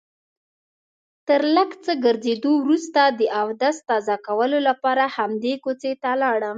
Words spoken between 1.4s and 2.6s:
لږ څه ګرځېدو